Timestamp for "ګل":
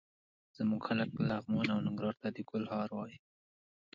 2.49-2.63